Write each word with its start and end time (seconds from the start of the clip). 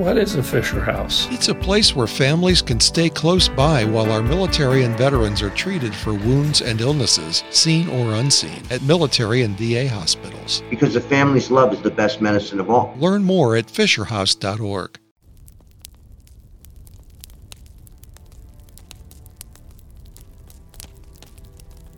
What 0.00 0.16
is 0.16 0.34
a 0.34 0.42
Fisher 0.42 0.80
House? 0.80 1.28
It's 1.30 1.48
a 1.48 1.54
place 1.54 1.94
where 1.94 2.06
families 2.06 2.62
can 2.62 2.80
stay 2.80 3.10
close 3.10 3.50
by 3.50 3.84
while 3.84 4.10
our 4.10 4.22
military 4.22 4.82
and 4.84 4.96
veterans 4.96 5.42
are 5.42 5.50
treated 5.50 5.94
for 5.94 6.14
wounds 6.14 6.62
and 6.62 6.80
illnesses, 6.80 7.44
seen 7.50 7.86
or 7.90 8.14
unseen, 8.14 8.62
at 8.70 8.80
military 8.80 9.42
and 9.42 9.58
VA 9.58 9.90
hospitals. 9.90 10.62
Because 10.70 10.94
the 10.94 11.02
family's 11.02 11.50
love 11.50 11.74
is 11.74 11.82
the 11.82 11.90
best 11.90 12.22
medicine 12.22 12.60
of 12.60 12.70
all. 12.70 12.96
Learn 12.98 13.22
more 13.24 13.56
at 13.56 13.66
FisherHouse.org. 13.66 14.98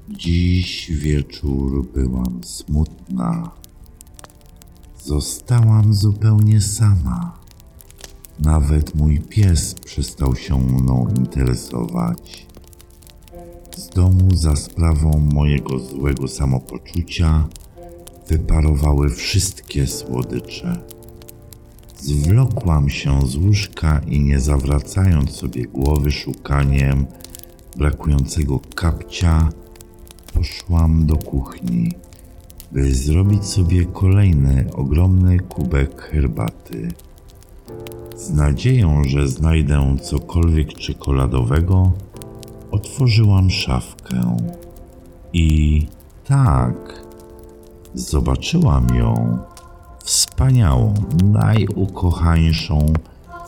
Dziś 0.08 0.90
wieczór 0.90 1.86
byłam 1.86 2.44
smutna. 2.44 3.50
Zostałam 4.98 5.94
zupełnie 5.94 6.60
sama. 6.60 7.41
Nawet 8.44 8.94
mój 8.94 9.20
pies 9.20 9.74
przestał 9.74 10.36
się 10.36 10.58
mną 10.58 11.14
interesować. 11.16 12.46
Z 13.76 13.88
domu 13.88 14.34
za 14.34 14.56
sprawą 14.56 15.28
mojego 15.32 15.78
złego 15.78 16.28
samopoczucia 16.28 17.48
wyparowały 18.28 19.10
wszystkie 19.10 19.86
słodycze. 19.86 20.82
Zwlokłam 21.98 22.90
się 22.90 23.26
z 23.26 23.36
łóżka 23.36 24.00
i 24.06 24.20
nie 24.20 24.40
zawracając 24.40 25.30
sobie 25.30 25.64
głowy 25.64 26.10
szukaniem 26.10 27.06
brakującego 27.76 28.60
kapcia, 28.74 29.48
poszłam 30.34 31.06
do 31.06 31.16
kuchni, 31.16 31.92
by 32.72 32.94
zrobić 32.94 33.44
sobie 33.44 33.84
kolejny 33.84 34.66
ogromny 34.74 35.38
kubek 35.38 36.02
herbaty. 36.02 36.88
Z 38.16 38.30
nadzieją, 38.30 39.04
że 39.04 39.28
znajdę 39.28 39.96
cokolwiek 40.02 40.74
czekoladowego, 40.74 41.92
otworzyłam 42.70 43.50
szafkę. 43.50 44.36
I 45.32 45.86
tak, 46.24 47.02
zobaczyłam 47.94 48.94
ją, 48.94 49.38
wspaniałą, 50.04 50.94
najukochańszą, 51.24 52.92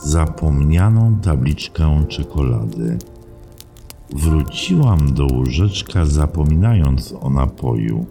zapomnianą 0.03 1.17
tabliczkę 1.23 2.05
czekolady. 2.09 2.99
Wróciłam 4.11 5.15
do 5.15 5.27
łóżeczka, 5.27 6.05
zapominając 6.05 7.15
o 7.21 7.31
napoju. 7.31 8.07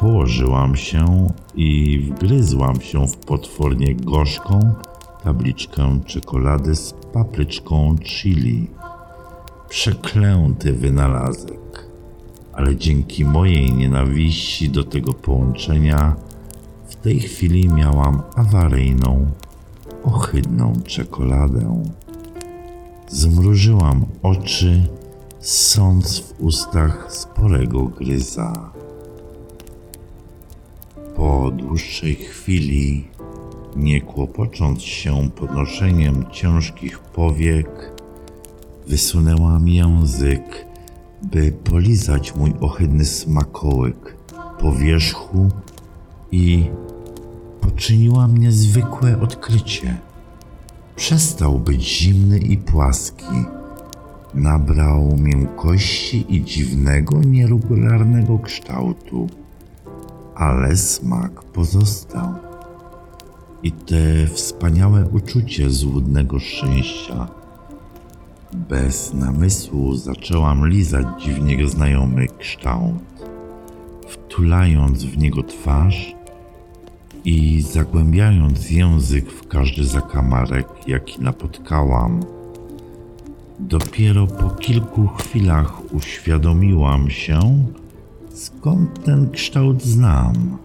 Położyłam 0.00 0.76
się 0.76 1.26
i 1.54 1.98
wgryzłam 1.98 2.80
się 2.80 3.06
w 3.06 3.16
potwornie 3.16 3.94
gorzką 3.94 4.74
tabliczkę 5.24 6.00
czekolady 6.06 6.76
z 6.76 6.94
papryczką 7.12 7.96
chili. 7.98 8.70
Przeklęty 9.68 10.72
wynalazek, 10.72 11.86
ale 12.52 12.76
dzięki 12.76 13.24
mojej 13.24 13.72
nienawiści 13.72 14.70
do 14.70 14.84
tego 14.84 15.12
połączenia 15.12 16.16
w 16.88 16.96
tej 16.96 17.20
chwili 17.20 17.68
miałam 17.68 18.22
awaryjną, 18.36 19.26
ohydną 20.04 20.72
czekoladę. 20.86 21.82
Zmrużyłam 23.08 24.06
oczy, 24.22 24.88
sąc 25.40 26.18
w 26.20 26.40
ustach 26.40 27.06
sporego 27.08 27.84
gryza. 27.84 28.70
Po 31.16 31.50
dłuższej 31.50 32.14
chwili, 32.14 33.13
nie 33.76 34.00
kłopocząc 34.00 34.82
się 34.82 35.30
podnoszeniem 35.36 36.24
ciężkich 36.32 36.98
powiek, 36.98 37.92
wysunęłam 38.86 39.68
język, 39.68 40.66
by 41.22 41.52
polizać 41.52 42.36
mój 42.36 42.52
ohydny 42.60 43.04
smakołyk 43.04 44.16
po 44.58 44.72
wierzchu 44.72 45.48
i 46.32 46.66
poczyniłam 47.60 48.38
niezwykłe 48.38 49.20
odkrycie. 49.20 49.96
Przestał 50.96 51.58
być 51.58 51.98
zimny 51.98 52.38
i 52.38 52.56
płaski. 52.56 53.44
Nabrał 54.34 55.16
miękkości 55.16 56.26
i 56.28 56.44
dziwnego, 56.44 57.20
nieregularnego 57.20 58.38
kształtu, 58.38 59.28
ale 60.34 60.76
smak 60.76 61.42
pozostał. 61.42 62.53
I 63.64 63.72
te 63.72 64.26
wspaniałe 64.26 65.08
uczucie 65.12 65.70
złudnego 65.70 66.40
szczęścia. 66.40 67.28
Bez 68.52 69.14
namysłu 69.14 69.96
zaczęłam 69.96 70.68
lizać 70.68 71.06
dziwnie 71.24 71.68
znajomy 71.68 72.26
kształt, 72.38 73.02
wtulając 74.08 75.04
w 75.04 75.18
niego 75.18 75.42
twarz 75.42 76.14
i 77.24 77.62
zagłębiając 77.62 78.70
język 78.70 79.30
w 79.30 79.48
każdy 79.48 79.84
zakamarek, 79.84 80.68
jaki 80.86 81.22
napotkałam. 81.22 82.20
Dopiero 83.60 84.26
po 84.26 84.50
kilku 84.50 85.06
chwilach 85.06 85.94
uświadomiłam 85.94 87.10
się, 87.10 87.64
skąd 88.34 89.04
ten 89.04 89.30
kształt 89.30 89.82
znam. 89.82 90.63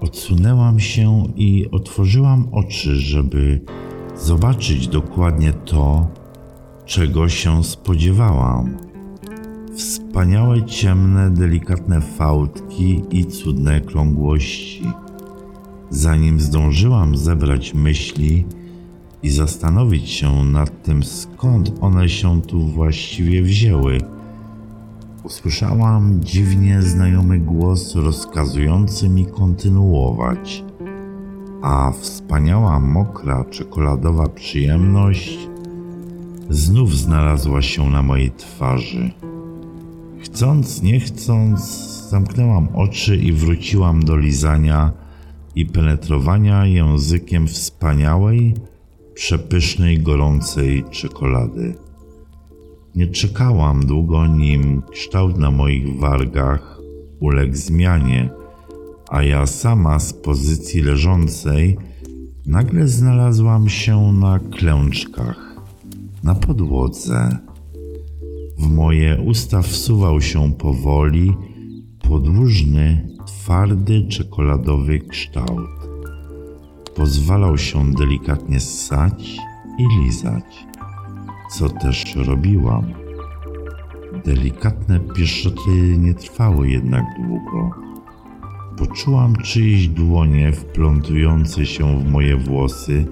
Odsunęłam 0.00 0.80
się 0.80 1.24
i 1.36 1.66
otworzyłam 1.72 2.48
oczy, 2.52 2.96
żeby 2.96 3.60
zobaczyć 4.16 4.88
dokładnie 4.88 5.52
to, 5.52 6.08
czego 6.86 7.28
się 7.28 7.64
spodziewałam. 7.64 8.76
Wspaniałe, 9.76 10.64
ciemne, 10.64 11.30
delikatne 11.30 12.00
fałdki 12.00 13.02
i 13.10 13.24
cudne 13.24 13.80
krągłości. 13.80 14.82
Zanim 15.90 16.40
zdążyłam 16.40 17.16
zebrać 17.16 17.74
myśli 17.74 18.44
i 19.22 19.30
zastanowić 19.30 20.10
się 20.10 20.44
nad 20.44 20.82
tym, 20.82 21.02
skąd 21.02 21.72
one 21.80 22.08
się 22.08 22.42
tu 22.42 22.60
właściwie 22.60 23.42
wzięły, 23.42 23.98
usłyszałam 25.30 26.20
dziwnie 26.24 26.82
znajomy 26.82 27.38
głos 27.38 27.94
rozkazujący 27.94 29.08
mi 29.08 29.26
kontynuować, 29.26 30.64
a 31.62 31.92
wspaniała, 32.00 32.80
mokra, 32.80 33.44
czekoladowa 33.44 34.28
przyjemność 34.28 35.38
znów 36.48 36.96
znalazła 36.96 37.62
się 37.62 37.90
na 37.90 38.02
mojej 38.02 38.30
twarzy. 38.30 39.10
Chcąc, 40.22 40.82
nie 40.82 41.00
chcąc, 41.00 41.60
zamknęłam 42.10 42.68
oczy 42.74 43.16
i 43.16 43.32
wróciłam 43.32 44.04
do 44.04 44.16
lizania 44.16 44.92
i 45.54 45.66
penetrowania 45.66 46.66
językiem 46.66 47.46
wspaniałej, 47.46 48.54
przepysznej, 49.14 49.98
gorącej 49.98 50.84
czekolady. 50.90 51.89
Nie 52.94 53.06
czekałam 53.06 53.86
długo, 53.86 54.26
nim 54.26 54.82
kształt 54.90 55.38
na 55.38 55.50
moich 55.50 55.98
wargach 55.98 56.80
uległ 57.20 57.54
zmianie, 57.54 58.30
a 59.08 59.22
ja 59.22 59.46
sama 59.46 59.98
z 59.98 60.12
pozycji 60.12 60.82
leżącej 60.82 61.76
nagle 62.46 62.88
znalazłam 62.88 63.68
się 63.68 64.12
na 64.12 64.38
klęczkach, 64.38 65.56
na 66.24 66.34
podłodze. 66.34 67.38
W 68.58 68.70
moje 68.70 69.22
usta 69.26 69.62
wsuwał 69.62 70.20
się 70.20 70.52
powoli 70.52 71.32
podłużny, 72.08 73.08
twardy, 73.26 74.08
czekoladowy 74.08 74.98
kształt. 74.98 75.70
Pozwalał 76.96 77.58
się 77.58 77.92
delikatnie 77.92 78.60
ssać 78.60 79.36
i 79.78 80.02
lizać, 80.02 80.66
co 81.50 81.68
też 81.68 82.16
robiłam. 82.16 82.84
Delikatne 84.24 85.00
pieszczoty 85.00 85.98
nie 85.98 86.14
trwały 86.14 86.70
jednak 86.70 87.04
długo. 87.26 87.70
Poczułam 88.78 89.36
czyjeś 89.36 89.88
dłonie 89.88 90.52
wplątujące 90.52 91.66
się 91.66 91.98
w 91.98 92.10
moje 92.10 92.36
włosy 92.36 93.06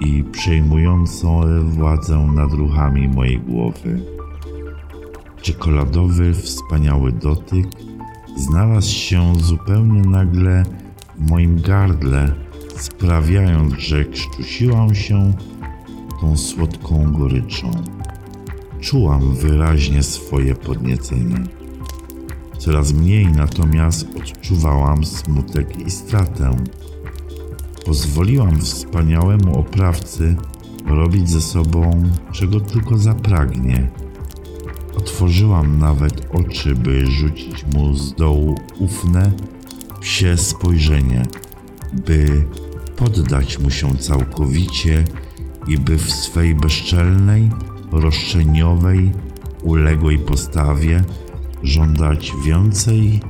i 0.00 0.24
przejmującą 0.24 1.40
władzę 1.64 2.18
nad 2.34 2.52
ruchami 2.52 3.08
mojej 3.08 3.38
głowy. 3.38 4.00
Czekoladowy, 5.42 6.34
wspaniały 6.34 7.12
dotyk 7.12 7.66
znalazł 8.36 8.94
się 8.94 9.34
zupełnie 9.34 10.00
nagle 10.02 10.62
w 11.18 11.30
moim 11.30 11.60
gardle, 11.60 12.32
sprawiając, 12.76 13.74
że 13.74 14.04
krztusiłam 14.04 14.94
się 14.94 15.32
tą 16.20 16.36
słodką 16.36 17.12
goryczą. 17.12 17.70
Czułam 18.80 19.34
wyraźnie 19.34 20.02
swoje 20.02 20.54
podniecenie. 20.54 21.44
Coraz 22.58 22.92
mniej 22.92 23.26
natomiast 23.26 24.06
odczuwałam 24.16 25.04
smutek 25.04 25.86
i 25.86 25.90
stratę. 25.90 26.56
Pozwoliłam 27.86 28.60
wspaniałemu 28.60 29.58
oprawcy 29.58 30.36
robić 30.86 31.30
ze 31.30 31.40
sobą, 31.40 32.02
czego 32.32 32.60
tylko 32.60 32.98
zapragnie. 32.98 33.90
Otworzyłam 34.96 35.78
nawet 35.78 36.26
oczy, 36.34 36.74
by 36.74 37.06
rzucić 37.06 37.64
mu 37.74 37.94
z 37.94 38.14
dołu 38.14 38.54
ufne, 38.78 39.32
psie 40.00 40.36
spojrzenie, 40.36 41.22
by 42.06 42.44
poddać 42.96 43.58
mu 43.58 43.70
się 43.70 43.96
całkowicie 43.98 45.04
i 45.66 45.78
by 45.78 45.98
w 45.98 46.10
swej 46.12 46.54
bezczelnej, 46.54 47.50
roszczeniowej, 47.92 49.12
uległej 49.62 50.18
postawie 50.18 51.04
żądać 51.62 52.32
więcej 52.44 53.20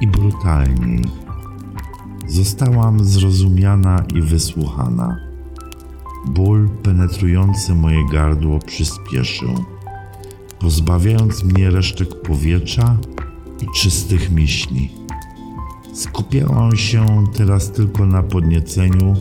i 0.00 0.06
brutalniej. 0.06 1.04
Zostałam 2.28 3.04
zrozumiana 3.04 4.04
i 4.14 4.22
wysłuchana. 4.22 5.16
Ból 6.26 6.68
penetrujący 6.82 7.74
moje 7.74 8.08
gardło 8.12 8.58
przyspieszył, 8.58 9.64
pozbawiając 10.58 11.44
mnie 11.44 11.70
resztek 11.70 12.22
powietrza 12.22 12.96
i 13.62 13.66
czystych 13.76 14.30
myśli. 14.30 14.90
Skupiałam 15.92 16.76
się 16.76 17.24
teraz 17.36 17.72
tylko 17.72 18.06
na 18.06 18.22
podnieceniu 18.22 19.16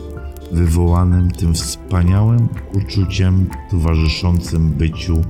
wywołanym 0.52 1.32
tym 1.32 1.54
wspaniałym 1.54 2.48
uczuciem 2.74 3.50
towarzyszącym 3.72 4.70
byciu 4.70 5.22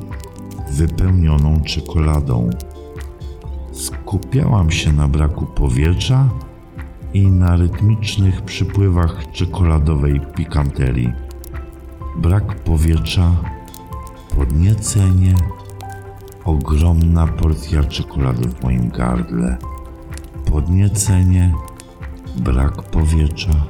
wypełnioną 0.71 1.61
czekoladą. 1.61 2.49
Skupiałam 3.71 4.71
się 4.71 4.93
na 4.93 5.07
braku 5.07 5.45
powietrza 5.45 6.29
i 7.13 7.27
na 7.27 7.55
rytmicznych 7.55 8.41
przypływach 8.41 9.31
czekoladowej 9.31 10.21
pikanterii. 10.35 11.13
Brak 12.17 12.55
powietrza, 12.55 13.31
podniecenie, 14.35 15.35
ogromna 16.45 17.27
porcja 17.27 17.83
czekolady 17.83 18.49
w 18.49 18.63
moim 18.63 18.89
gardle, 18.89 19.57
podniecenie, 20.45 21.53
brak 22.35 22.81
powietrza, 22.81 23.65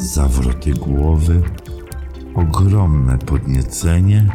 zawroty 0.00 0.74
głowy, 0.74 1.42
ogromne 2.34 3.18
podniecenie, 3.18 4.28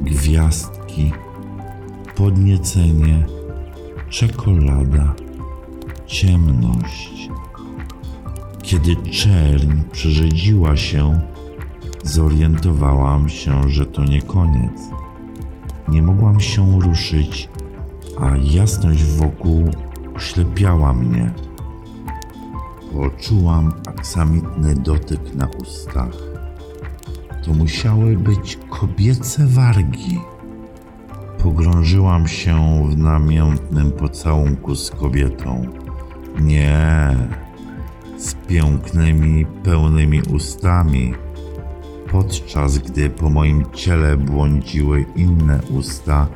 gwiazdki, 0.00 1.12
podniecenie, 2.16 3.26
czekolada, 4.08 5.14
ciemność. 6.06 7.28
Kiedy 8.62 8.96
czerń 8.96 9.72
przerzedziła 9.92 10.76
się, 10.76 11.20
zorientowałam 12.02 13.28
się, 13.28 13.68
że 13.68 13.86
to 13.86 14.04
nie 14.04 14.22
koniec. 14.22 14.80
Nie 15.88 16.02
mogłam 16.02 16.40
się 16.40 16.80
ruszyć, 16.80 17.48
a 18.20 18.36
jasność 18.36 19.04
wokół 19.04 19.70
oślepiała 20.16 20.92
mnie. 20.92 21.30
Poczułam 22.92 23.72
aksamitny 23.86 24.74
dotyk 24.74 25.34
na 25.34 25.46
ustach. 25.46 26.16
To 27.44 27.52
musiały 27.52 28.16
być 28.16 28.58
kobiece 28.70 29.46
wargi. 29.46 30.20
Pogrążyłam 31.42 32.28
się 32.28 32.86
w 32.90 32.98
namiętnym 32.98 33.92
pocałunku 33.92 34.74
z 34.74 34.90
kobietą. 34.90 35.66
Nie, 36.40 37.16
z 38.18 38.34
pięknymi, 38.34 39.46
pełnymi 39.46 40.22
ustami, 40.22 41.14
podczas 42.10 42.78
gdy 42.78 43.10
po 43.10 43.30
moim 43.30 43.64
ciele 43.72 44.16
błądziły 44.16 45.06
inne 45.16 45.60
usta, 45.70 46.26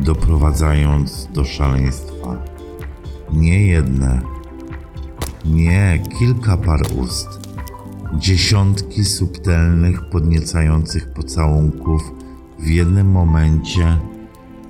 doprowadzając 0.00 1.28
do 1.32 1.44
szaleństwa. 1.44 2.36
Nie 3.32 3.66
jedne, 3.66 4.33
nie 5.44 6.02
kilka 6.18 6.56
par 6.56 6.80
ust, 7.00 7.28
dziesiątki 8.18 9.04
subtelnych, 9.04 10.08
podniecających 10.10 11.12
pocałunków 11.12 12.12
w 12.58 12.66
jednym 12.66 13.10
momencie 13.10 13.98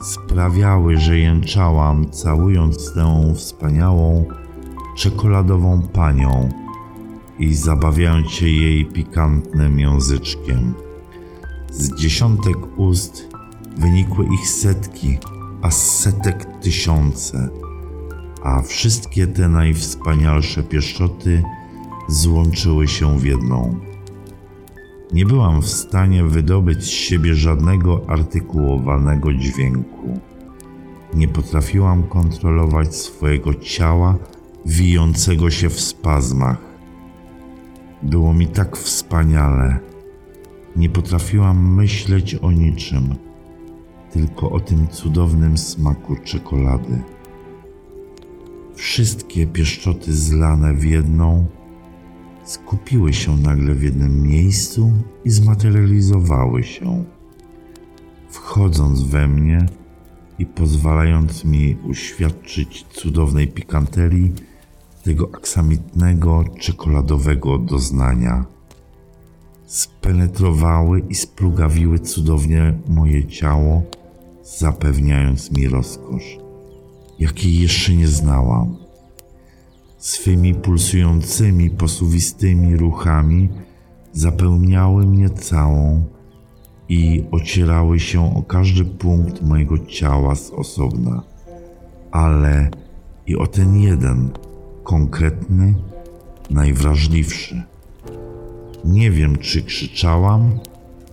sprawiały, 0.03 0.97
że 0.97 1.19
jęczałam, 1.19 2.11
całując 2.11 2.93
tę 2.95 3.35
wspaniałą, 3.35 4.25
czekoladową 4.97 5.83
panią 5.83 6.49
i 7.39 7.55
zabawiając 7.55 8.31
się 8.31 8.49
jej 8.49 8.87
pikantnym 8.87 9.79
języczkiem. 9.79 10.75
Z 11.71 11.95
dziesiątek 11.95 12.57
ust 12.77 13.29
wynikły 13.77 14.27
ich 14.35 14.49
setki, 14.49 15.19
a 15.63 15.71
z 15.71 16.01
setek 16.01 16.47
tysiące, 16.61 17.49
a 18.45 18.63
wszystkie 18.63 19.27
te 19.27 19.49
najwspanialsze 19.49 20.63
pieszczoty 20.63 21.43
złączyły 22.09 22.89
się 22.89 23.19
w 23.19 23.25
jedną. 23.25 23.81
Nie 25.13 25.27
byłam 25.27 25.63
w 25.63 25.69
stanie 25.69 26.25
wydobyć 26.25 26.85
z 26.85 26.89
siebie 26.89 27.35
żadnego 27.35 28.01
artykułowanego 28.09 29.35
dźwięku. 29.35 30.21
Nie 31.15 31.29
potrafiłam 31.29 32.03
kontrolować 32.03 32.97
swojego 32.97 33.55
ciała 33.55 34.19
wijącego 34.67 35.51
się 35.51 35.69
w 35.69 35.81
spazmach. 35.81 36.59
Było 38.03 38.35
mi 38.35 38.47
tak 38.47 38.77
wspaniale. 38.77 39.79
Nie 40.77 40.91
potrafiłam 40.91 41.75
myśleć 41.75 42.35
o 42.35 42.51
niczym, 42.51 43.15
tylko 44.13 44.51
o 44.51 44.61
tym 44.61 44.89
cudownym 44.89 45.59
smaku 45.59 46.17
czekolady. 46.25 47.14
Wszystkie 48.75 49.47
pieszczoty 49.47 50.15
zlane 50.15 50.75
w 50.75 50.85
jedną 50.85 51.47
skupiły 52.45 53.13
się 53.13 53.37
nagle 53.37 53.75
w 53.75 53.83
jednym 53.83 54.23
miejscu 54.23 54.93
i 55.25 55.31
zmaterializowały 55.31 56.63
się, 56.63 57.05
wchodząc 58.29 59.03
we 59.03 59.29
mnie 59.29 59.67
i 60.39 60.47
pozwalając 60.47 61.45
mi 61.45 61.77
uświadczyć 61.85 62.87
cudownej 62.93 63.49
pikanterii 63.49 64.33
tego 65.05 65.31
aksamitnego, 65.35 66.45
czekoladowego 66.61 67.59
doznania. 67.59 68.45
Spenetrowały 69.67 71.03
i 71.09 71.15
splugawiły 71.15 71.99
cudownie 71.99 72.79
moje 72.89 73.27
ciało, 73.27 73.83
zapewniając 74.43 75.51
mi 75.51 75.69
rozkosz, 75.69 76.39
jakiej 77.19 77.59
jeszcze 77.59 77.95
nie 77.95 78.09
znałam. 78.09 78.77
Swymi 79.99 80.55
pulsującymi, 80.55 81.71
posuwistymi 81.71 82.77
ruchami 82.77 83.49
zapełniały 84.13 85.07
mnie 85.07 85.31
całą 85.31 86.05
i 86.89 87.25
ocierały 87.31 88.01
się 88.01 88.37
o 88.37 88.43
każdy 88.43 88.85
punkt 88.85 89.43
mojego 89.43 89.79
ciała 89.79 90.35
z 90.35 90.51
osobna, 90.51 91.23
ale 92.11 92.71
i 93.27 93.37
o 93.37 93.47
ten 93.47 93.77
jeden, 93.77 94.31
konkretny, 94.83 95.75
najwrażliwszy. 96.51 97.63
Nie 98.85 99.11
wiem, 99.11 99.39
czy 99.39 99.63
krzyczałam, 99.63 100.59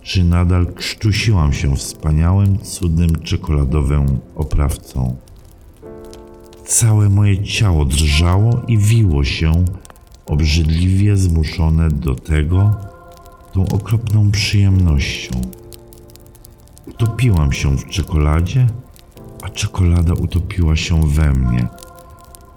czy 0.02 0.24
nadal 0.24 0.66
krztusiłam 0.74 1.52
się 1.52 1.76
wspaniałym, 1.76 2.58
cudnym 2.58 3.22
czekoladowym 3.22 4.18
oprawcą. 4.34 5.16
Całe 6.72 7.08
moje 7.08 7.44
ciało 7.44 7.84
drżało 7.84 8.62
i 8.68 8.78
wiło 8.78 9.24
się, 9.24 9.64
obrzydliwie 10.26 11.16
zmuszone 11.16 11.88
do 11.88 12.14
tego 12.14 12.76
tą 13.52 13.66
okropną 13.68 14.30
przyjemnością. 14.30 15.40
Utopiłam 16.88 17.52
się 17.52 17.76
w 17.76 17.88
czekoladzie, 17.88 18.66
a 19.42 19.48
czekolada 19.48 20.14
utopiła 20.14 20.76
się 20.76 21.08
we 21.08 21.32
mnie, 21.32 21.68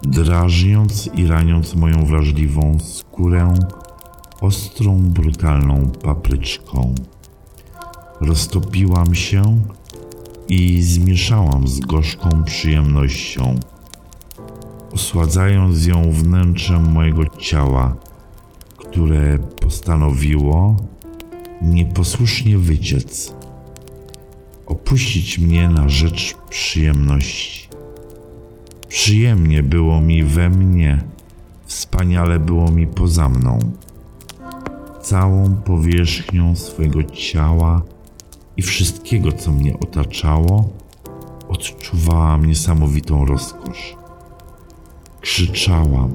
drażniąc 0.02 1.10
i 1.14 1.26
raniąc 1.26 1.74
moją 1.74 2.06
wrażliwą 2.06 2.78
skórę 2.80 3.54
ostrą, 4.40 4.98
brutalną 4.98 5.90
papryczką. 6.02 6.94
Roztopiłam 8.20 9.14
się 9.14 9.60
i 10.48 10.82
zmieszałam 10.82 11.68
z 11.68 11.80
gorzką 11.80 12.44
przyjemnością, 12.44 13.60
osładzając 14.92 15.86
ją 15.86 16.12
wnętrzem 16.12 16.92
mojego 16.92 17.26
ciała, 17.38 17.96
które 18.76 19.38
postanowiło 19.38 20.76
nieposłusznie 21.62 22.58
wyciec, 22.58 23.34
opuścić 24.66 25.38
mnie 25.38 25.68
na 25.68 25.88
rzecz 25.88 26.34
przyjemności. 26.50 27.68
Przyjemnie 28.88 29.62
było 29.62 30.00
mi 30.00 30.24
we 30.24 30.48
mnie, 30.48 31.04
wspaniale 31.66 32.38
było 32.38 32.70
mi 32.70 32.86
poza 32.86 33.28
mną. 33.28 33.58
Całą 35.02 35.56
powierzchnią 35.56 36.56
swojego 36.56 37.04
ciała 37.04 37.82
i 38.56 38.62
wszystkiego, 38.62 39.32
co 39.32 39.52
mnie 39.52 39.78
otaczało, 39.80 40.68
odczuwałam 41.48 42.46
niesamowitą 42.46 43.24
rozkosz. 43.24 43.96
Krzyczałam, 45.26 46.14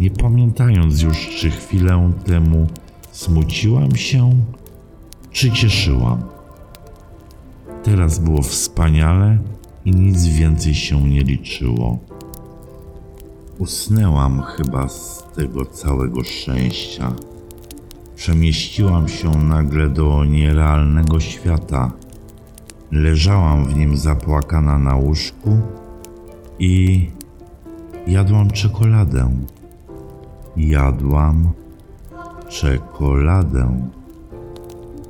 nie 0.00 0.10
pamiętając 0.10 1.02
już, 1.02 1.28
czy 1.28 1.50
chwilę 1.50 2.12
temu 2.26 2.66
smuciłam 3.12 3.96
się, 3.96 4.30
czy 5.30 5.50
cieszyłam. 5.50 6.22
Teraz 7.82 8.18
było 8.18 8.42
wspaniale 8.42 9.38
i 9.84 9.90
nic 9.90 10.26
więcej 10.26 10.74
się 10.74 11.08
nie 11.08 11.22
liczyło. 11.22 11.98
Usnęłam 13.58 14.42
chyba 14.42 14.88
z 14.88 15.24
tego 15.36 15.66
całego 15.66 16.24
szczęścia. 16.24 17.12
Przemieściłam 18.16 19.08
się 19.08 19.30
nagle 19.30 19.88
do 19.88 20.24
nierealnego 20.24 21.20
świata. 21.20 21.92
Leżałam 22.92 23.64
w 23.64 23.76
nim 23.76 23.96
zapłakana 23.96 24.78
na 24.78 24.96
łóżku 24.96 25.58
i 26.58 27.10
jadłam 28.06 28.50
czekoladę. 28.50 29.30
Jadłam 30.56 31.52
czekoladę. 32.48 33.90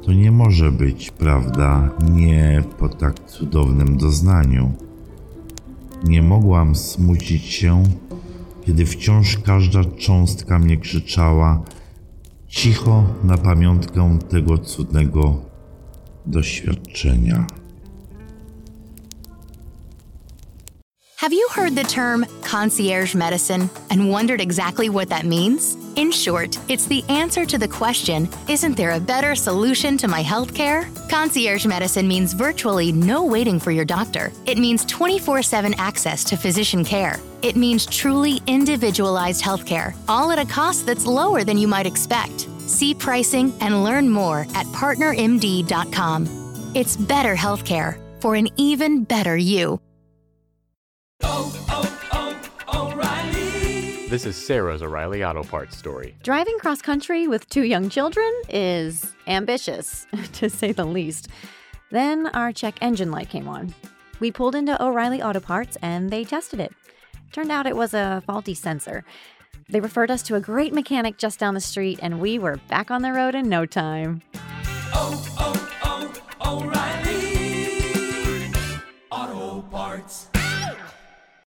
To 0.05 0.13
nie 0.13 0.33
może 0.33 0.73
być 0.73 1.11
prawda, 1.11 1.91
nie 2.13 2.63
po 2.79 2.89
tak 2.89 3.21
cudownym 3.27 3.97
doznaniu. 3.97 4.73
Nie 6.05 6.23
mogłam 6.23 6.75
smucić 6.75 7.43
się, 7.45 7.83
kiedy 8.65 8.87
wciąż 8.87 9.39
każda 9.39 9.85
cząstka 9.85 10.59
mnie 10.59 10.77
krzyczała 10.77 11.63
cicho 12.49 13.05
na 13.25 13.39
pamiątkę 13.39 14.19
tego 14.29 14.59
cudnego 14.59 15.37
doświadczenia. 16.27 17.47
Have 21.25 21.33
you 21.33 21.49
heard 21.53 21.75
the 21.75 21.85
term 21.85 22.27
concierge 22.43 23.15
medicine 23.15 23.71
and 23.89 24.11
wondered 24.11 24.43
exactly 24.43 24.91
what 24.91 25.09
that 25.09 25.25
means? 25.25 25.75
In 25.97 26.13
short, 26.13 26.59
it's 26.69 26.85
the 26.85 27.03
answer 27.09 27.47
to 27.47 27.57
the 27.57 27.67
question 27.67 28.29
Isn't 28.47 28.77
there 28.77 28.91
a 28.91 29.01
better 29.01 29.35
solution 29.35 29.97
to 29.97 30.07
my 30.07 30.23
healthcare? 30.23 30.85
Concierge 31.09 31.65
medicine 31.65 32.07
means 32.07 32.35
virtually 32.35 32.93
no 32.93 33.25
waiting 33.25 33.59
for 33.59 33.71
your 33.71 33.87
doctor. 33.87 34.33
It 34.45 34.59
means 34.59 34.85
24 34.85 35.43
7 35.43 35.73
access 35.79 36.25
to 36.25 36.37
physician 36.37 36.85
care. 36.85 37.19
It 37.41 37.57
means 37.57 37.87
truly 37.87 38.43
individualized 38.47 39.43
healthcare, 39.43 39.97
all 40.09 40.31
at 40.31 40.39
a 40.39 40.45
cost 40.45 40.85
that's 40.85 41.07
lower 41.07 41.43
than 41.43 41.57
you 41.57 41.67
might 41.67 41.87
expect. 41.87 42.41
See 42.61 42.93
pricing 42.93 43.55
and 43.63 43.83
learn 43.83 44.11
more 44.11 44.41
at 44.55 44.67
partnermd.com. 44.77 46.73
It's 46.75 46.99
better 46.99 47.35
healthcare 47.35 47.97
for 48.21 48.35
an 48.35 48.49
even 48.59 49.05
better 49.05 49.39
you. 49.39 49.81
This 54.15 54.27
is 54.27 54.37
Sarah's 54.37 54.81
O'Reilly 54.81 55.25
Auto 55.25 55.43
Parts 55.43 55.77
story. 55.77 56.15
Driving 56.23 56.57
cross 56.61 56.81
country 56.81 57.27
with 57.27 57.49
two 57.49 57.65
young 57.65 57.89
children 57.89 58.33
is 58.49 59.13
ambitious, 59.27 60.07
to 60.35 60.49
say 60.49 60.71
the 60.71 60.85
least. 60.85 61.27
Then 61.91 62.29
our 62.29 62.53
check 62.53 62.77
engine 62.81 63.11
light 63.11 63.29
came 63.29 63.49
on. 63.49 63.75
We 64.21 64.31
pulled 64.31 64.55
into 64.55 64.81
O'Reilly 64.81 65.21
Auto 65.21 65.41
Parts 65.41 65.77
and 65.83 66.11
they 66.11 66.23
tested 66.23 66.61
it. 66.61 66.73
Turned 67.33 67.51
out 67.51 67.67
it 67.67 67.75
was 67.75 67.93
a 67.93 68.23
faulty 68.25 68.55
sensor. 68.55 69.05
They 69.69 69.81
referred 69.81 70.13
us 70.13 70.23
to 70.29 70.37
a 70.37 70.41
great 70.41 70.73
mechanic 70.73 71.19
just 71.19 71.41
down 71.41 71.55
the 71.55 71.61
street, 71.61 71.99
and 72.01 72.21
we 72.21 72.39
were 72.39 72.59
back 72.69 72.93
on 72.93 73.03
the 73.03 73.13
road 73.13 73.35
in 73.35 73.49
no 73.49 73.67
time. 73.67 74.23
Oh, 74.95 75.34